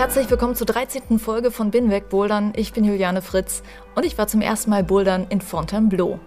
[0.00, 1.18] Herzlich willkommen zur 13.
[1.18, 2.54] Folge von Binweg Bouldern.
[2.56, 3.62] Ich bin Juliane Fritz
[3.94, 6.18] und ich war zum ersten Mal bouldern in Fontainebleau.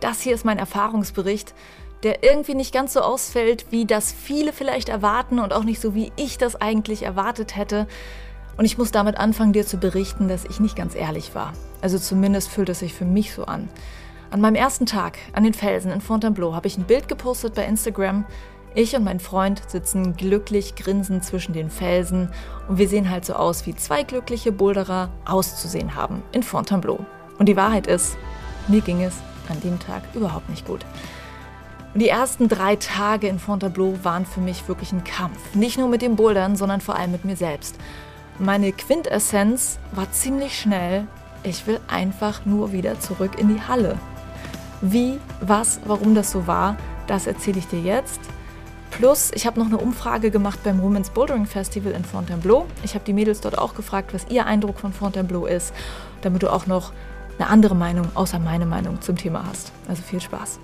[0.00, 1.54] Das hier ist mein Erfahrungsbericht,
[2.02, 5.94] der irgendwie nicht ganz so ausfällt, wie das viele vielleicht erwarten und auch nicht so,
[5.94, 7.86] wie ich das eigentlich erwartet hätte.
[8.58, 11.54] Und ich muss damit anfangen, dir zu berichten, dass ich nicht ganz ehrlich war.
[11.80, 13.70] Also zumindest fühlt es sich für mich so an.
[14.30, 17.64] An meinem ersten Tag an den Felsen in Fontainebleau habe ich ein Bild gepostet bei
[17.64, 18.26] Instagram,
[18.74, 22.30] ich und mein Freund sitzen glücklich grinsend zwischen den Felsen
[22.68, 26.98] und wir sehen halt so aus, wie zwei glückliche Boulderer auszusehen haben in Fontainebleau.
[27.38, 28.16] Und die Wahrheit ist,
[28.66, 29.14] mir ging es
[29.48, 30.84] an dem Tag überhaupt nicht gut.
[31.92, 35.54] Und die ersten drei Tage in Fontainebleau waren für mich wirklich ein Kampf.
[35.54, 37.76] Nicht nur mit den Bouldern, sondern vor allem mit mir selbst.
[38.40, 41.06] Meine Quintessenz war ziemlich schnell,
[41.44, 43.98] ich will einfach nur wieder zurück in die Halle.
[44.80, 48.20] Wie, was, warum das so war, das erzähle ich dir jetzt.
[48.98, 52.66] Plus, ich habe noch eine Umfrage gemacht beim Women's Bouldering Festival in Fontainebleau.
[52.84, 55.74] Ich habe die Mädels dort auch gefragt, was ihr Eindruck von Fontainebleau ist,
[56.22, 56.92] damit du auch noch
[57.36, 59.72] eine andere Meinung außer meine Meinung zum Thema hast.
[59.88, 60.60] Also viel Spaß.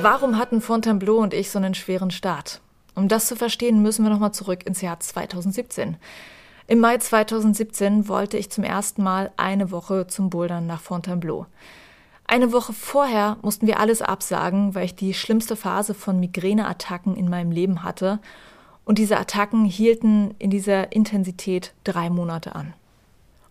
[0.00, 2.60] Warum hatten Fontainebleau und ich so einen schweren Start?
[3.00, 5.96] Um das zu verstehen, müssen wir nochmal zurück ins Jahr 2017.
[6.66, 11.46] Im Mai 2017 wollte ich zum ersten Mal eine Woche zum Bouldern nach Fontainebleau.
[12.26, 17.30] Eine Woche vorher mussten wir alles absagen, weil ich die schlimmste Phase von Migräneattacken in
[17.30, 18.18] meinem Leben hatte.
[18.84, 22.74] Und diese Attacken hielten in dieser Intensität drei Monate an.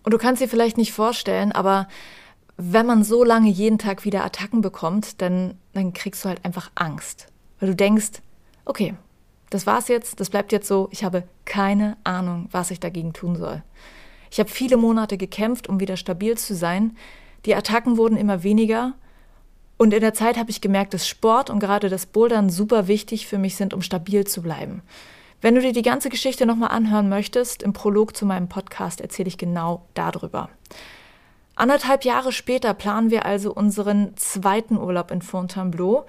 [0.04, 1.88] Und du kannst dir vielleicht nicht vorstellen, aber
[2.56, 6.70] wenn man so lange jeden Tag wieder Attacken bekommt, dann, dann kriegst du halt einfach
[6.76, 7.30] Angst.
[7.60, 8.22] Weil du denkst,
[8.66, 8.94] okay,
[9.50, 10.90] das war's jetzt, das bleibt jetzt so.
[10.92, 13.64] Ich habe keine Ahnung, was ich dagegen tun soll.
[14.32, 16.96] Ich habe viele Monate gekämpft, um wieder stabil zu sein.
[17.46, 18.94] Die Attacken wurden immer weniger.
[19.78, 23.28] Und in der Zeit habe ich gemerkt, dass Sport und gerade das Bouldern super wichtig
[23.28, 24.82] für mich sind, um stabil zu bleiben.
[25.42, 29.30] Wenn du dir die ganze Geschichte nochmal anhören möchtest, im Prolog zu meinem Podcast erzähle
[29.30, 30.50] ich genau darüber.
[31.56, 36.06] Anderthalb Jahre später planen wir also unseren zweiten Urlaub in Fontainebleau.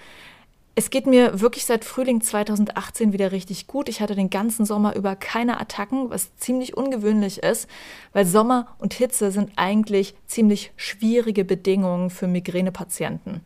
[0.77, 3.89] Es geht mir wirklich seit Frühling 2018 wieder richtig gut.
[3.89, 7.69] Ich hatte den ganzen Sommer über keine Attacken, was ziemlich ungewöhnlich ist,
[8.13, 13.41] weil Sommer und Hitze sind eigentlich ziemlich schwierige Bedingungen für Migränepatienten.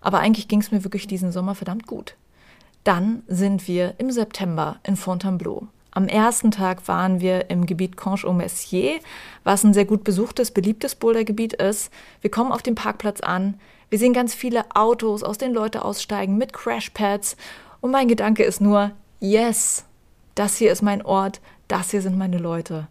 [0.00, 2.16] Aber eigentlich ging es mir wirklich diesen Sommer verdammt gut.
[2.82, 5.68] Dann sind wir im September in Fontainebleau.
[5.90, 8.98] Am ersten Tag waren wir im Gebiet Conche-au-Messier,
[9.44, 11.92] was ein sehr gut besuchtes, beliebtes Bouldergebiet ist.
[12.20, 13.60] Wir kommen auf dem Parkplatz an,
[13.94, 17.36] wir sehen ganz viele Autos, aus denen Leute aussteigen mit Crashpads.
[17.80, 18.90] Und mein Gedanke ist nur,
[19.20, 19.84] yes,
[20.34, 22.88] das hier ist mein Ort, das hier sind meine Leute.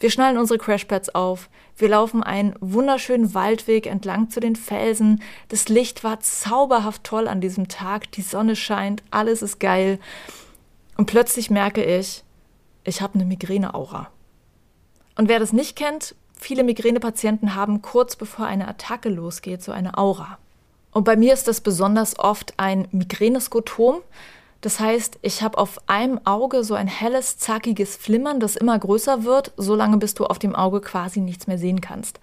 [0.00, 5.22] Wir schnallen unsere Crashpads auf, wir laufen einen wunderschönen Waldweg entlang zu den Felsen.
[5.48, 9.98] Das Licht war zauberhaft toll an diesem Tag, die Sonne scheint, alles ist geil.
[10.96, 12.24] Und plötzlich merke ich,
[12.84, 14.08] ich habe eine Migräneaura.
[15.14, 19.98] Und wer das nicht kennt, viele Migränepatienten haben kurz bevor eine Attacke losgeht so eine
[19.98, 20.38] Aura.
[20.92, 24.00] Und bei mir ist das besonders oft ein Migräneskotom.
[24.60, 29.24] Das heißt, ich habe auf einem Auge so ein helles, zackiges Flimmern, das immer größer
[29.24, 32.18] wird, solange bis du auf dem Auge quasi nichts mehr sehen kannst.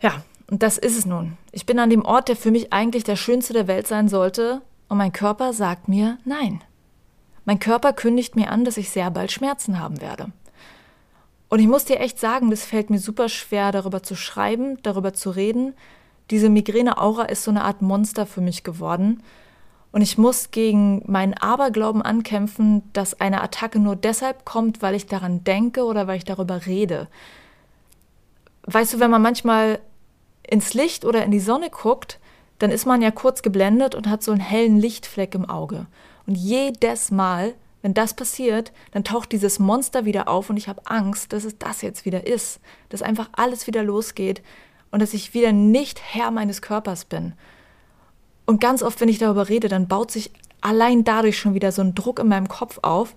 [0.00, 1.36] Ja, und das ist es nun.
[1.52, 4.62] Ich bin an dem Ort, der für mich eigentlich der schönste der Welt sein sollte,
[4.88, 6.62] und mein Körper sagt mir nein.
[7.44, 10.28] Mein Körper kündigt mir an, dass ich sehr bald Schmerzen haben werde.
[11.54, 15.14] Und ich muss dir echt sagen, das fällt mir super schwer, darüber zu schreiben, darüber
[15.14, 15.74] zu reden.
[16.32, 19.22] Diese Migräne-Aura ist so eine Art Monster für mich geworden.
[19.92, 25.06] Und ich muss gegen meinen Aberglauben ankämpfen, dass eine Attacke nur deshalb kommt, weil ich
[25.06, 27.06] daran denke oder weil ich darüber rede.
[28.64, 29.78] Weißt du, wenn man manchmal
[30.42, 32.18] ins Licht oder in die Sonne guckt,
[32.58, 35.86] dann ist man ja kurz geblendet und hat so einen hellen Lichtfleck im Auge.
[36.26, 37.54] Und jedes Mal,
[37.84, 41.58] wenn das passiert, dann taucht dieses Monster wieder auf und ich habe Angst, dass es
[41.58, 42.58] das jetzt wieder ist,
[42.88, 44.42] dass einfach alles wieder losgeht
[44.90, 47.34] und dass ich wieder nicht Herr meines Körpers bin.
[48.46, 50.30] Und ganz oft, wenn ich darüber rede, dann baut sich
[50.62, 53.14] allein dadurch schon wieder so ein Druck in meinem Kopf auf.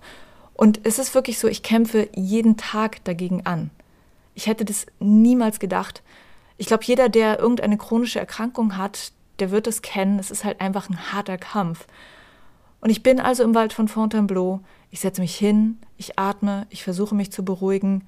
[0.52, 3.70] Und es ist wirklich so, ich kämpfe jeden Tag dagegen an.
[4.34, 6.02] Ich hätte das niemals gedacht.
[6.58, 10.18] Ich glaube, jeder, der irgendeine chronische Erkrankung hat, der wird es kennen.
[10.18, 11.86] Es ist halt einfach ein harter Kampf.
[12.80, 14.60] Und ich bin also im Wald von Fontainebleau.
[14.90, 18.06] Ich setze mich hin, ich atme, ich versuche mich zu beruhigen.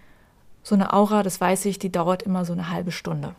[0.62, 3.34] So eine Aura, das weiß ich, die dauert immer so eine halbe Stunde.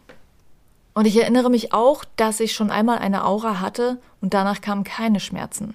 [0.93, 4.83] Und ich erinnere mich auch, dass ich schon einmal eine Aura hatte und danach kamen
[4.83, 5.73] keine Schmerzen.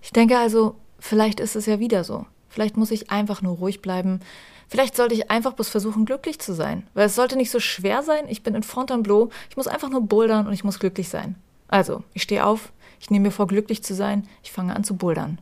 [0.00, 2.24] Ich denke also, vielleicht ist es ja wieder so.
[2.48, 4.20] Vielleicht muss ich einfach nur ruhig bleiben.
[4.68, 6.86] Vielleicht sollte ich einfach bloß versuchen, glücklich zu sein.
[6.94, 8.24] Weil es sollte nicht so schwer sein.
[8.28, 9.30] Ich bin in Fontainebleau.
[9.50, 11.36] Ich muss einfach nur bouldern und ich muss glücklich sein.
[11.68, 12.72] Also, ich stehe auf.
[13.02, 14.28] Ich nehme mir vor, glücklich zu sein.
[14.44, 15.40] Ich fange an zu bouldern.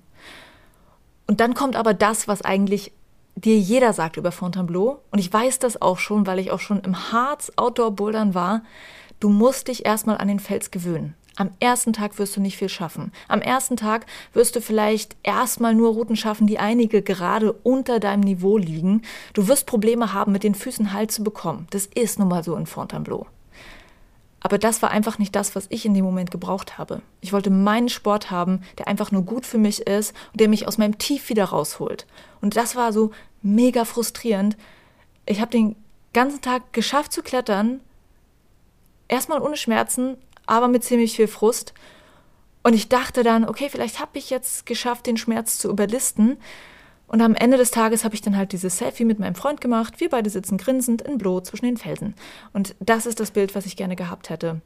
[1.26, 2.90] Und dann kommt aber das, was eigentlich
[3.36, 6.80] dir jeder sagt über Fontainebleau, und ich weiß das auch schon, weil ich auch schon
[6.80, 8.62] im Harz Outdoor-Bouldern war,
[9.20, 11.14] du musst dich erstmal an den Fels gewöhnen.
[11.36, 13.12] Am ersten Tag wirst du nicht viel schaffen.
[13.28, 18.20] Am ersten Tag wirst du vielleicht erstmal nur Routen schaffen, die einige gerade unter deinem
[18.20, 19.02] Niveau liegen.
[19.34, 21.66] Du wirst Probleme haben, mit den Füßen Halt zu bekommen.
[21.70, 23.26] Das ist nun mal so in Fontainebleau.
[24.40, 27.02] Aber das war einfach nicht das, was ich in dem Moment gebraucht habe.
[27.20, 30.66] Ich wollte meinen Sport haben, der einfach nur gut für mich ist und der mich
[30.66, 32.06] aus meinem Tief wieder rausholt.
[32.40, 33.10] Und das war so
[33.42, 34.56] mega frustrierend.
[35.26, 35.76] Ich habe den
[36.12, 37.80] ganzen Tag geschafft zu klettern,
[39.08, 40.16] erstmal ohne Schmerzen,
[40.46, 41.74] aber mit ziemlich viel Frust.
[42.62, 46.38] Und ich dachte dann, okay, vielleicht habe ich jetzt geschafft, den Schmerz zu überlisten.
[47.10, 49.98] Und am Ende des Tages habe ich dann halt dieses Selfie mit meinem Freund gemacht.
[49.98, 52.14] Wir beide sitzen grinsend in Blo zwischen den Felsen.
[52.52, 54.60] Und das ist das Bild, was ich gerne gehabt hätte.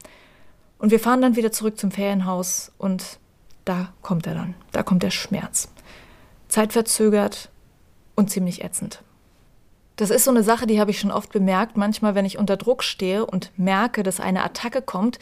[0.77, 3.19] Und wir fahren dann wieder zurück zum Ferienhaus und
[3.65, 4.55] da kommt er dann.
[4.73, 5.71] Da kommt der Schmerz.
[6.49, 7.49] Zeitverzögert
[8.15, 9.01] und ziemlich ätzend.
[9.97, 11.79] Das ist so eine Sache, die habe ich schon oft bemerkt.
[11.79, 15.19] Manchmal, wenn ich unter Druck stehe und merke, dass eine Attacke kommt,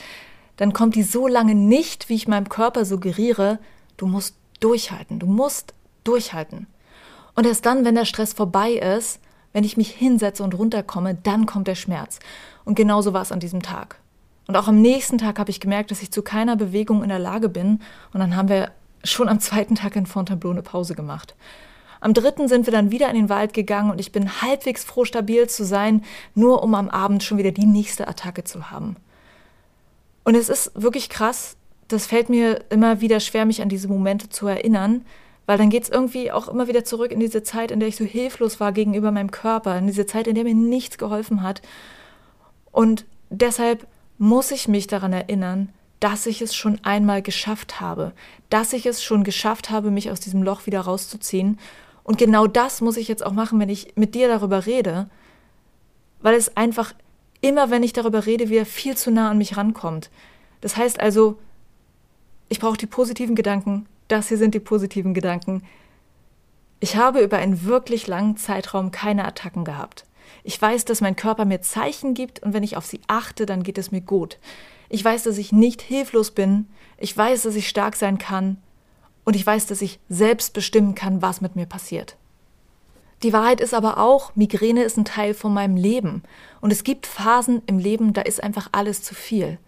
[0.57, 3.61] dann kommt die so lange nicht, wie ich meinem Körper suggeriere,
[3.97, 5.73] du musst durchhalten, du musst
[6.03, 6.67] durchhalten.
[7.35, 9.21] Und erst dann, wenn der Stress vorbei ist,
[9.53, 12.19] wenn ich mich hinsetze und runterkomme, dann kommt der Schmerz.
[12.65, 13.97] Und genauso war es an diesem Tag.
[14.49, 17.19] Und auch am nächsten Tag habe ich gemerkt, dass ich zu keiner Bewegung in der
[17.19, 17.81] Lage bin.
[18.13, 18.71] Und dann haben wir
[19.05, 21.35] schon am zweiten Tag in Fontainebleau eine Pause gemacht.
[22.01, 25.05] Am dritten sind wir dann wieder in den Wald gegangen und ich bin halbwegs froh,
[25.05, 26.03] stabil zu sein,
[26.35, 28.97] nur um am Abend schon wieder die nächste Attacke zu haben.
[30.25, 31.57] Und es ist wirklich krass,
[31.87, 35.05] das fällt mir immer wieder schwer, mich an diese Momente zu erinnern,
[35.53, 37.97] weil dann geht es irgendwie auch immer wieder zurück in diese Zeit, in der ich
[37.97, 41.61] so hilflos war gegenüber meinem Körper, in diese Zeit, in der mir nichts geholfen hat.
[42.71, 45.69] Und deshalb muss ich mich daran erinnern,
[46.01, 48.13] dass ich es schon einmal geschafft habe,
[48.49, 51.59] dass ich es schon geschafft habe, mich aus diesem Loch wieder rauszuziehen.
[52.03, 55.11] Und genau das muss ich jetzt auch machen, wenn ich mit dir darüber rede,
[56.23, 56.95] weil es einfach
[57.43, 60.09] immer, wenn ich darüber rede, wieder viel zu nah an mich rankommt.
[60.63, 61.39] Das heißt also,
[62.49, 65.63] ich brauche die positiven Gedanken, das hier sind die positiven Gedanken.
[66.81, 70.05] Ich habe über einen wirklich langen Zeitraum keine Attacken gehabt.
[70.45, 73.63] Ich weiß, dass mein Körper mir Zeichen gibt und wenn ich auf sie achte, dann
[73.63, 74.39] geht es mir gut.
[74.89, 76.67] Ich weiß, dass ich nicht hilflos bin.
[76.99, 78.59] Ich weiß, dass ich stark sein kann.
[79.25, 82.17] Und ich weiß, dass ich selbst bestimmen kann, was mit mir passiert.
[83.23, 86.25] Die Wahrheit ist aber auch, Migräne ist ein Teil von meinem Leben.
[86.61, 89.59] Und es gibt Phasen im Leben, da ist einfach alles zu viel.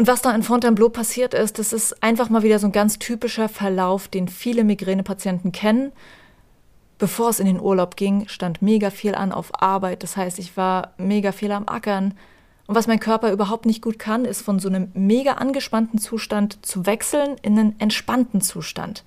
[0.00, 2.98] Und was da in Fontainebleau passiert ist, das ist einfach mal wieder so ein ganz
[2.98, 5.92] typischer Verlauf, den viele Migränepatienten kennen.
[6.96, 10.02] Bevor es in den Urlaub ging, stand mega viel an auf Arbeit.
[10.02, 12.14] Das heißt, ich war mega viel am Ackern.
[12.66, 16.64] Und was mein Körper überhaupt nicht gut kann, ist von so einem mega angespannten Zustand
[16.64, 19.04] zu wechseln in einen entspannten Zustand.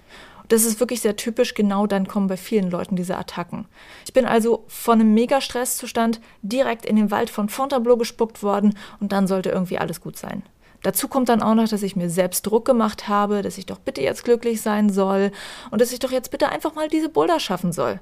[0.48, 3.66] Das ist wirklich sehr typisch, genau dann kommen bei vielen Leuten diese Attacken.
[4.06, 9.12] Ich bin also von einem Mega-Stresszustand direkt in den Wald von Fontainebleau gespuckt worden und
[9.12, 10.44] dann sollte irgendwie alles gut sein.
[10.84, 13.80] Dazu kommt dann auch noch, dass ich mir selbst Druck gemacht habe, dass ich doch
[13.80, 15.32] bitte jetzt glücklich sein soll
[15.72, 18.00] und dass ich doch jetzt bitte einfach mal diese Boulder schaffen soll.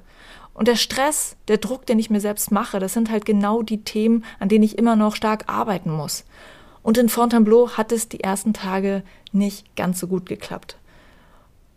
[0.54, 3.84] Und der Stress, der Druck, den ich mir selbst mache, das sind halt genau die
[3.84, 6.26] Themen, an denen ich immer noch stark arbeiten muss.
[6.84, 10.78] Und in Fontainebleau hat es die ersten Tage nicht ganz so gut geklappt.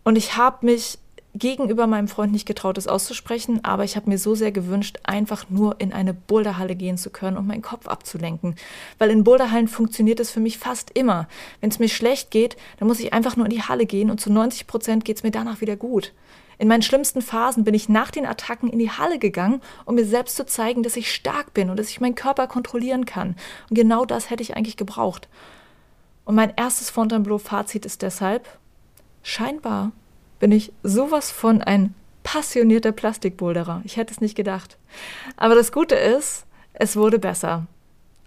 [0.03, 0.97] Und ich habe mich
[1.35, 5.49] gegenüber meinem Freund nicht getraut, es auszusprechen, aber ich habe mir so sehr gewünscht, einfach
[5.49, 8.55] nur in eine Boulderhalle gehen zu können, um meinen Kopf abzulenken.
[8.97, 11.27] Weil in Boulderhallen funktioniert es für mich fast immer.
[11.59, 14.21] Wenn es mir schlecht geht, dann muss ich einfach nur in die Halle gehen und
[14.21, 16.13] zu 90 Prozent geht es mir danach wieder gut.
[16.57, 20.05] In meinen schlimmsten Phasen bin ich nach den Attacken in die Halle gegangen, um mir
[20.05, 23.35] selbst zu zeigen, dass ich stark bin und dass ich meinen Körper kontrollieren kann.
[23.69, 25.27] Und genau das hätte ich eigentlich gebraucht.
[26.23, 28.47] Und mein erstes Fontainebleau-Fazit ist deshalb,
[29.21, 29.91] scheinbar
[30.45, 33.81] bin ich sowas von ein passionierter Plastikboulderer.
[33.83, 34.77] Ich hätte es nicht gedacht.
[35.37, 37.65] Aber das Gute ist, es wurde besser.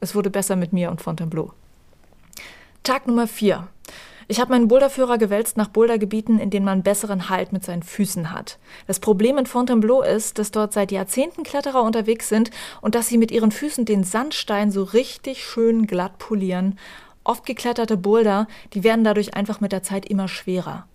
[0.01, 1.53] Es wurde besser mit mir und Fontainebleau.
[2.83, 3.69] Tag Nummer 4.
[4.27, 8.33] Ich habe meinen Boulderführer gewälzt nach Bouldergebieten, in denen man besseren Halt mit seinen Füßen
[8.33, 8.59] hat.
[8.89, 13.19] Das Problem in Fontainebleau ist, dass dort seit Jahrzehnten Kletterer unterwegs sind und dass sie
[13.19, 16.81] mit ihren Füßen den Sandstein so richtig schön glatt polieren.
[17.23, 20.89] Oft gekletterte Boulder, die werden dadurch einfach mit der Zeit immer schwerer.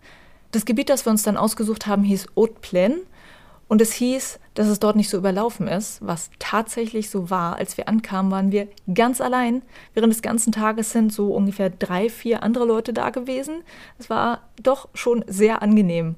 [0.54, 2.98] Das Gebiet, das wir uns dann ausgesucht haben, hieß Haute Plaine
[3.68, 7.56] und es hieß, dass es dort nicht so überlaufen ist, was tatsächlich so war.
[7.56, 9.64] Als wir ankamen, waren wir ganz allein.
[9.96, 13.64] Während des ganzen Tages sind so ungefähr drei, vier andere Leute da gewesen.
[13.98, 16.18] Es war doch schon sehr angenehm.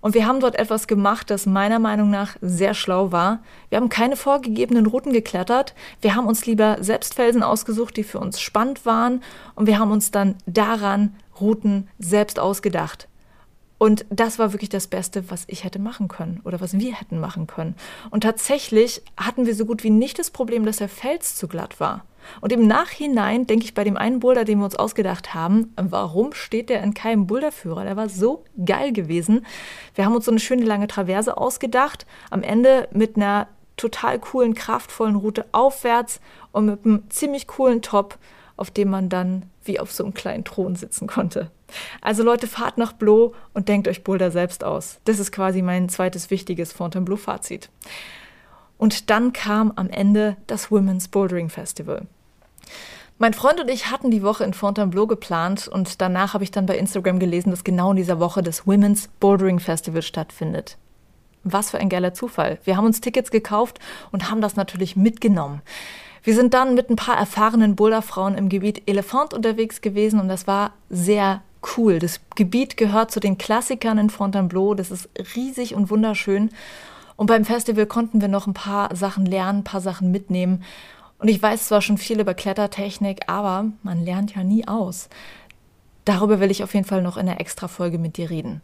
[0.00, 3.40] Und wir haben dort etwas gemacht, das meiner Meinung nach sehr schlau war.
[3.68, 5.74] Wir haben keine vorgegebenen Routen geklettert.
[6.00, 9.24] Wir haben uns lieber selbst Felsen ausgesucht, die für uns spannend waren.
[9.56, 13.08] Und wir haben uns dann daran Routen selbst ausgedacht.
[13.82, 17.18] Und das war wirklich das Beste, was ich hätte machen können oder was wir hätten
[17.18, 17.74] machen können.
[18.10, 21.80] Und tatsächlich hatten wir so gut wie nicht das Problem, dass der Fels zu glatt
[21.80, 22.04] war.
[22.40, 26.32] Und im Nachhinein denke ich bei dem einen Boulder, den wir uns ausgedacht haben, warum
[26.32, 27.82] steht der in keinem Boulderführer?
[27.82, 29.44] Der war so geil gewesen.
[29.96, 34.54] Wir haben uns so eine schöne lange Traverse ausgedacht, am Ende mit einer total coolen,
[34.54, 36.20] kraftvollen Route aufwärts
[36.52, 38.16] und mit einem ziemlich coolen Top,
[38.56, 41.50] auf dem man dann wie auf so einem kleinen Thron sitzen konnte.
[42.00, 44.98] Also Leute, fahrt nach Blo und denkt euch Boulder selbst aus.
[45.04, 47.70] Das ist quasi mein zweites wichtiges Fontainebleau-Fazit.
[48.78, 52.06] Und dann kam am Ende das Women's Bouldering Festival.
[53.18, 56.66] Mein Freund und ich hatten die Woche in Fontainebleau geplant und danach habe ich dann
[56.66, 60.76] bei Instagram gelesen, dass genau in dieser Woche das Women's Bouldering Festival stattfindet.
[61.44, 62.58] Was für ein geiler Zufall.
[62.64, 63.78] Wir haben uns Tickets gekauft
[64.10, 65.62] und haben das natürlich mitgenommen.
[66.22, 70.46] Wir sind dann mit ein paar erfahrenen Boulderfrauen im Gebiet Elefant unterwegs gewesen und das
[70.46, 71.42] war sehr
[71.76, 71.98] cool.
[71.98, 74.74] Das Gebiet gehört zu den Klassikern in Fontainebleau.
[74.74, 76.50] Das ist riesig und wunderschön.
[77.16, 80.62] Und beim Festival konnten wir noch ein paar Sachen lernen, ein paar Sachen mitnehmen.
[81.18, 85.08] Und ich weiß zwar schon viel über Klettertechnik, aber man lernt ja nie aus.
[86.04, 88.60] Darüber will ich auf jeden Fall noch in einer Extra-Folge mit dir reden.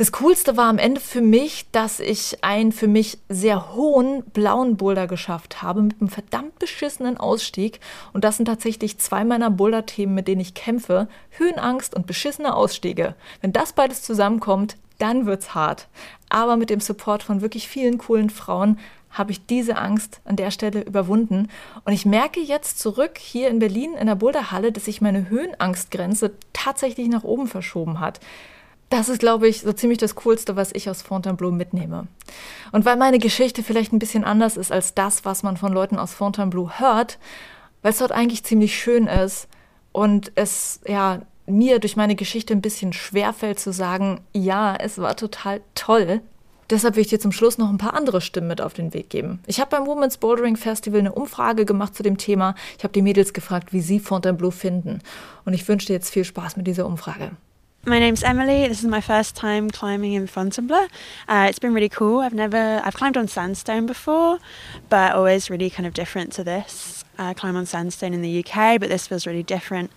[0.00, 4.78] Das Coolste war am Ende für mich, dass ich einen für mich sehr hohen blauen
[4.78, 7.80] Boulder geschafft habe mit einem verdammt beschissenen Ausstieg.
[8.14, 11.06] Und das sind tatsächlich zwei meiner Boulder-Themen, mit denen ich kämpfe.
[11.32, 13.14] Höhenangst und beschissene Ausstiege.
[13.42, 15.86] Wenn das beides zusammenkommt, dann wird's hart.
[16.30, 18.78] Aber mit dem Support von wirklich vielen coolen Frauen
[19.10, 21.48] habe ich diese Angst an der Stelle überwunden.
[21.84, 26.32] Und ich merke jetzt zurück hier in Berlin in der Boulderhalle, dass sich meine Höhenangstgrenze
[26.54, 28.18] tatsächlich nach oben verschoben hat.
[28.90, 32.08] Das ist, glaube ich, so ziemlich das Coolste, was ich aus Fontainebleau mitnehme.
[32.72, 35.96] Und weil meine Geschichte vielleicht ein bisschen anders ist als das, was man von Leuten
[35.96, 37.18] aus Fontainebleau hört,
[37.82, 39.46] weil es dort eigentlich ziemlich schön ist
[39.92, 45.16] und es ja mir durch meine Geschichte ein bisschen schwerfällt zu sagen, ja, es war
[45.16, 46.20] total toll.
[46.68, 49.08] Deshalb will ich dir zum Schluss noch ein paar andere Stimmen mit auf den Weg
[49.08, 49.40] geben.
[49.46, 52.56] Ich habe beim Women's Bouldering Festival eine Umfrage gemacht zu dem Thema.
[52.76, 55.00] Ich habe die Mädels gefragt, wie sie Fontainebleau finden.
[55.44, 57.32] Und ich wünsche dir jetzt viel Spaß mit dieser Umfrage.
[57.86, 58.68] My name's Emily.
[58.68, 60.88] This is my first time climbing in Fontainebleau.
[61.26, 62.20] Uh, it's been really cool.
[62.20, 64.38] I've never, I've climbed on sandstone before,
[64.90, 67.04] but always really kind of different to this.
[67.36, 69.90] Climb on sandstone in the UK, but this feels really different.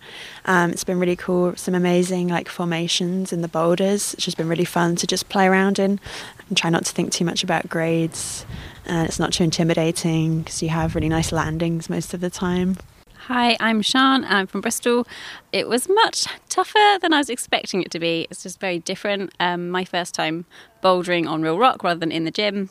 [0.46, 1.56] Um, it's been really cool.
[1.56, 4.14] Some amazing like formations in the boulders.
[4.14, 6.00] It's just been really fun to just play around in
[6.48, 8.46] and try not to think too much about grades.
[8.86, 12.78] And it's not too intimidating because you have really nice landings most of the time.
[13.28, 14.22] Hi, I'm Sean.
[14.26, 15.06] I'm from Bristol.
[15.50, 18.26] It was much tougher than I was expecting it to be.
[18.28, 19.32] It's just very different.
[19.40, 20.44] Um, my first time
[20.82, 22.68] bouldering on real rock rather than in the gym.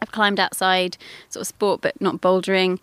[0.00, 0.98] I've climbed outside,
[1.30, 2.78] sort of sport, but not bouldering.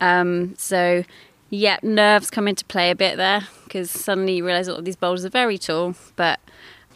[0.00, 1.02] Um, so,
[1.48, 4.94] yeah, nerves come into play a bit there because suddenly you realise all of these
[4.94, 6.38] boulders are very tall, but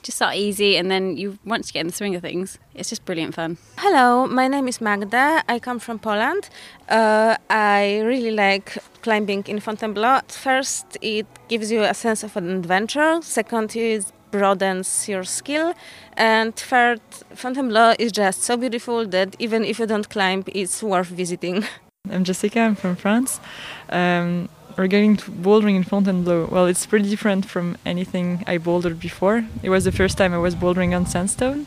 [0.04, 2.90] just start easy and then you once you get in the swing of things it's
[2.90, 3.56] just brilliant fun.
[3.78, 5.42] Hello my name is magda.
[5.48, 6.50] I come from poland.
[6.88, 12.50] Uh, i really like climbing in fontainebleau first it gives you a sense of an
[12.50, 13.20] adventure.
[13.22, 15.74] Second it broadens your skill.
[16.16, 17.00] And third
[17.34, 21.64] fontainebleau is just so beautiful that even if you don't climb it's worth visiting.
[22.10, 23.40] I'm jessica i'm from france.
[23.88, 29.44] Um, regarding bouldering in Fontainebleau, well, it's pretty different from anything I bouldered before.
[29.62, 31.66] It was the first time I was bouldering on sandstone.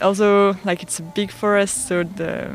[0.00, 2.50] Also, like it's a big forest, so the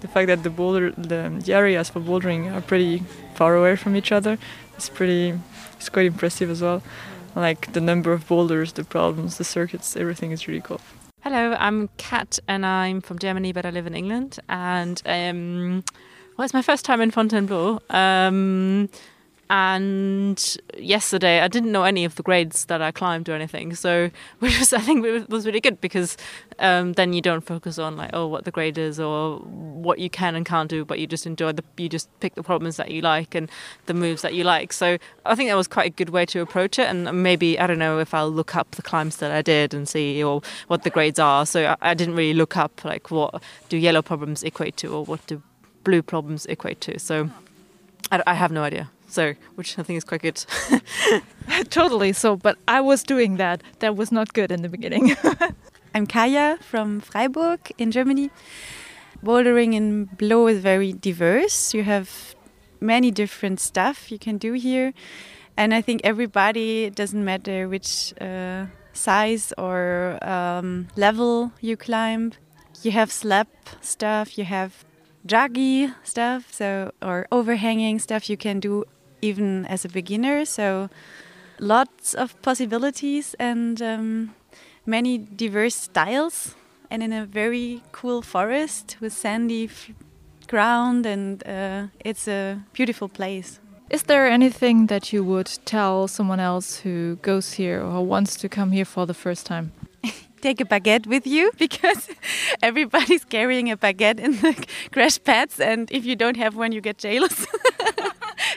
[0.00, 3.02] the fact that the boulder the, the areas for bouldering are pretty
[3.34, 4.38] far away from each other
[4.76, 5.34] is pretty
[5.72, 6.82] it's quite impressive as well.
[7.34, 10.80] Like the number of boulders, the problems, the circuits, everything is really cool.
[11.22, 14.38] Hello, I'm Kat and I'm from Germany, but I live in England.
[14.48, 15.84] And um,
[16.36, 17.80] well, it's my first time in Fontainebleau.
[17.90, 18.88] Um,
[19.50, 24.10] and yesterday I didn't know any of the grades that I climbed or anything, so
[24.40, 26.16] which was I think was really good because
[26.58, 30.10] um, then you don't focus on like oh what the grade is or what you
[30.10, 32.90] can and can't do, but you just enjoy the you just pick the problems that
[32.90, 33.50] you like and
[33.86, 34.72] the moves that you like.
[34.72, 37.66] So I think that was quite a good way to approach it, and maybe I
[37.66, 40.82] don't know if I'll look up the climbs that I did and see or what
[40.82, 41.46] the grades are.
[41.46, 45.04] So I, I didn't really look up like what do yellow problems equate to or
[45.04, 45.42] what do
[45.84, 46.98] blue problems equate to.
[46.98, 47.30] So
[48.12, 50.44] I, I have no idea so which I think is quite good.
[51.70, 52.12] totally.
[52.12, 53.62] So, but I was doing that.
[53.80, 55.16] That was not good in the beginning.
[55.94, 58.30] I'm Kaya from Freiburg in Germany.
[59.24, 61.74] Bouldering in Blow is very diverse.
[61.74, 62.36] You have
[62.80, 64.92] many different stuff you can do here,
[65.56, 72.32] and I think everybody doesn't matter which uh, size or um, level you climb.
[72.82, 73.48] You have slab
[73.80, 74.38] stuff.
[74.38, 74.84] You have
[75.26, 78.84] juggy stuff, so or overhanging stuff you can do
[79.22, 80.44] even as a beginner.
[80.44, 80.88] So
[81.58, 84.34] lots of possibilities and um,
[84.86, 86.54] many diverse styles,
[86.90, 89.70] and in a very cool forest with sandy
[90.48, 93.60] ground, and uh, it's a beautiful place.
[93.90, 98.48] Is there anything that you would tell someone else who goes here or wants to
[98.48, 99.72] come here for the first time?
[100.42, 102.08] Take a baguette with you because
[102.62, 106.80] everybody's carrying a baguette in the crash pads, and if you don't have one, you
[106.80, 107.46] get jailers.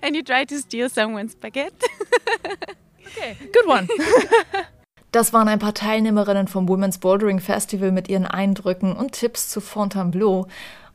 [0.03, 1.73] and you try to steal someone's baguette.
[3.05, 3.87] okay, good one.
[5.13, 9.59] Das waren ein paar Teilnehmerinnen vom Women's Bouldering Festival mit ihren Eindrücken und Tipps zu
[9.59, 10.47] Fontainebleau.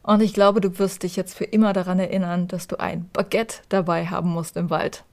[0.02, 3.58] Und ich glaube, du wirst dich jetzt für immer daran erinnern, dass du ein Baguette
[3.68, 5.04] dabei haben musst im Wald.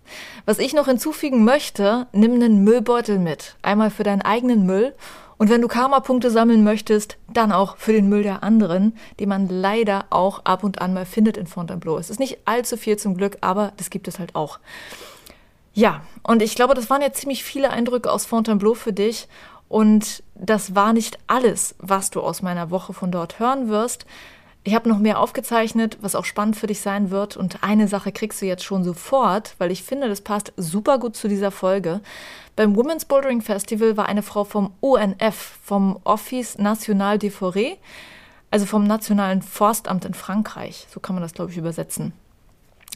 [0.46, 3.58] Was ich noch hinzufügen möchte, nimm einen Müllbeutel mit.
[3.62, 4.96] Einmal für deinen eigenen Müll
[5.44, 9.50] und wenn du Karma-Punkte sammeln möchtest, dann auch für den Müll der anderen, den man
[9.50, 11.98] leider auch ab und an mal findet in Fontainebleau.
[11.98, 14.60] Es ist nicht allzu viel zum Glück, aber das gibt es halt auch.
[15.74, 19.28] Ja, und ich glaube, das waren jetzt ziemlich viele Eindrücke aus Fontainebleau für dich.
[19.68, 24.06] Und das war nicht alles, was du aus meiner Woche von dort hören wirst.
[24.66, 27.36] Ich habe noch mehr aufgezeichnet, was auch spannend für dich sein wird.
[27.36, 31.18] Und eine Sache kriegst du jetzt schon sofort, weil ich finde, das passt super gut
[31.18, 32.00] zu dieser Folge.
[32.56, 37.78] Beim Women's Bouldering Festival war eine Frau vom ONF, vom Office National des Forêts,
[38.52, 40.88] also vom Nationalen Forstamt in Frankreich.
[40.90, 42.14] So kann man das, glaube ich, übersetzen.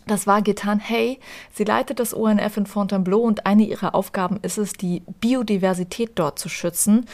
[0.05, 1.19] Das war Getan Hey.
[1.53, 6.39] Sie leitet das ONF in Fontainebleau und eine ihrer Aufgaben ist es, die Biodiversität dort
[6.39, 7.07] zu schützen.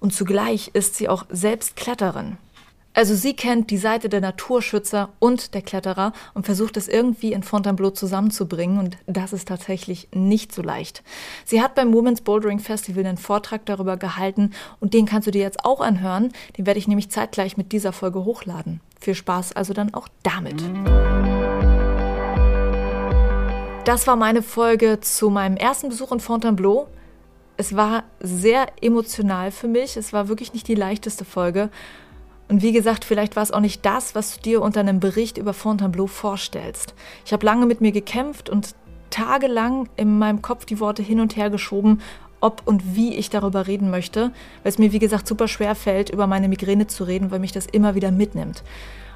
[0.00, 2.38] Und zugleich ist sie auch selbst Kletterin.
[3.00, 7.42] Also sie kennt die Seite der Naturschützer und der Kletterer und versucht es irgendwie in
[7.42, 11.02] Fontainebleau zusammenzubringen und das ist tatsächlich nicht so leicht.
[11.46, 15.40] Sie hat beim Women's Bouldering Festival einen Vortrag darüber gehalten und den kannst du dir
[15.40, 16.30] jetzt auch anhören.
[16.58, 18.82] Den werde ich nämlich zeitgleich mit dieser Folge hochladen.
[19.00, 20.62] Viel Spaß also dann auch damit.
[23.86, 26.86] Das war meine Folge zu meinem ersten Besuch in Fontainebleau.
[27.56, 29.96] Es war sehr emotional für mich.
[29.96, 31.70] Es war wirklich nicht die leichteste Folge.
[32.50, 35.38] Und wie gesagt, vielleicht war es auch nicht das, was du dir unter einem Bericht
[35.38, 36.94] über Fontainebleau vorstellst.
[37.24, 38.74] Ich habe lange mit mir gekämpft und
[39.10, 42.00] tagelang in meinem Kopf die Worte hin und her geschoben,
[42.40, 44.32] ob und wie ich darüber reden möchte,
[44.64, 47.52] weil es mir, wie gesagt, super schwer fällt, über meine Migräne zu reden, weil mich
[47.52, 48.64] das immer wieder mitnimmt.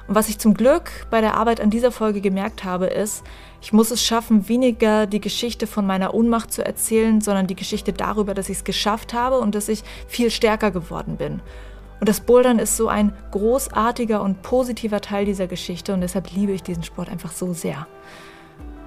[0.07, 3.21] Und was ich zum Glück bei der Arbeit an dieser Folge gemerkt habe, ist,
[3.61, 7.91] ich muss es schaffen, weniger die Geschichte von meiner Ohnmacht zu erzählen, sondern die Geschichte
[7.91, 11.41] darüber, dass ich es geschafft habe und dass ich viel stärker geworden bin.
[11.99, 16.51] Und das Bouldern ist so ein großartiger und positiver Teil dieser Geschichte und deshalb liebe
[16.51, 17.87] ich diesen Sport einfach so sehr.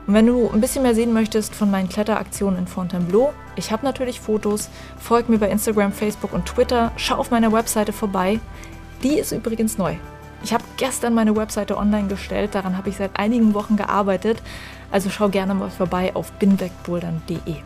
[0.06, 3.84] Und wenn du ein bisschen mehr sehen möchtest von meinen Kletteraktionen in Fontainebleau, ich habe
[3.84, 8.40] natürlich Fotos, folg mir bei Instagram, Facebook und Twitter, schau auf meiner Webseite vorbei.
[9.02, 9.96] Die ist übrigens neu.
[10.42, 14.40] Ich habe gestern meine Webseite online gestellt, daran habe ich seit einigen Wochen gearbeitet,
[14.90, 17.56] also schau gerne mal vorbei auf binwegbouldern.de.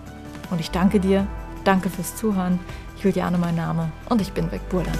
[0.50, 1.26] Und ich danke dir,
[1.64, 2.58] danke fürs Zuhören.
[3.02, 4.98] Juliane mein Name und ich bin wegbouldern.